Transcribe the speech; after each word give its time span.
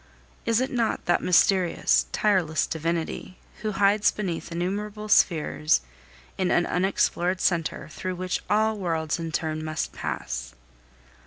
Is 0.47 0.59
it 0.59 0.71
not 0.71 1.05
that 1.05 1.21
mysterious, 1.21 2.07
tireless 2.11 2.65
divinity, 2.65 3.37
who 3.61 3.73
hides 3.73 4.09
beneath 4.11 4.51
innumerable 4.51 5.07
spheres 5.07 5.81
in 6.39 6.49
an 6.49 6.65
unexplored 6.65 7.39
centre, 7.39 7.87
through 7.91 8.15
which 8.15 8.41
all 8.49 8.75
worlds 8.79 9.19
in 9.19 9.31
turn 9.31 9.63
must 9.63 9.93
pass? 9.93 10.55